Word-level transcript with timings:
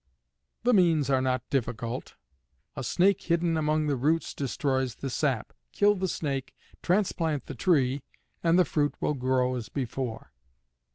"The 0.63 0.73
means 0.73 1.11
are 1.11 1.21
not 1.21 1.47
difficult. 1.51 2.15
A 2.75 2.83
snake 2.83 3.21
hidden 3.21 3.55
among 3.55 3.85
the 3.85 3.95
roots 3.95 4.33
destroys 4.33 4.95
the 4.95 5.11
sap. 5.11 5.53
Kill 5.73 5.93
the 5.93 6.07
snake, 6.07 6.55
transplant 6.81 7.45
the 7.45 7.53
tree, 7.53 8.01
and 8.41 8.57
the 8.57 8.65
fruit 8.65 8.95
will 8.99 9.13
grow 9.13 9.53
as 9.53 9.69
before." 9.69 10.31